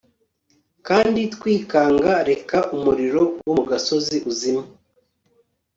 Kandi 0.87 1.19
twikanga 1.33 2.13
Reka 2.29 2.57
umuriro 2.75 3.21
wo 3.45 3.53
mu 3.57 3.63
gasozi 3.71 4.17
uzimye… 4.29 4.65